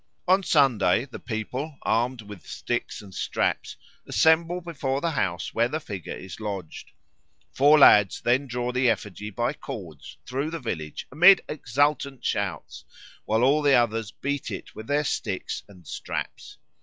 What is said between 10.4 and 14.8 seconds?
the village amid exultant shouts, while all the others beat it